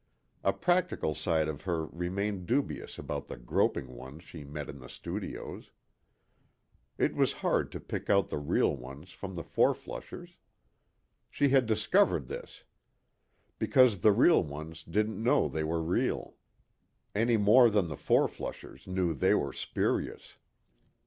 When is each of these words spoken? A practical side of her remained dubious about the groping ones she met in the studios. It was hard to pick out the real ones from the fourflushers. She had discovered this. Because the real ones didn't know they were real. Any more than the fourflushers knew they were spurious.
A 0.43 0.51
practical 0.51 1.13
side 1.13 1.47
of 1.47 1.61
her 1.61 1.85
remained 1.85 2.47
dubious 2.47 2.97
about 2.97 3.27
the 3.27 3.37
groping 3.37 3.89
ones 3.95 4.23
she 4.23 4.43
met 4.43 4.67
in 4.67 4.79
the 4.79 4.89
studios. 4.89 5.69
It 6.97 7.15
was 7.15 7.33
hard 7.45 7.71
to 7.71 7.79
pick 7.79 8.09
out 8.09 8.29
the 8.29 8.39
real 8.39 8.75
ones 8.75 9.11
from 9.11 9.35
the 9.35 9.43
fourflushers. 9.43 10.37
She 11.29 11.49
had 11.49 11.67
discovered 11.67 12.29
this. 12.29 12.63
Because 13.59 13.99
the 13.99 14.11
real 14.11 14.43
ones 14.43 14.81
didn't 14.83 15.21
know 15.21 15.47
they 15.47 15.63
were 15.63 15.83
real. 15.83 16.33
Any 17.13 17.37
more 17.37 17.69
than 17.69 17.87
the 17.87 17.95
fourflushers 17.95 18.87
knew 18.87 19.13
they 19.13 19.35
were 19.35 19.53
spurious. 19.53 20.37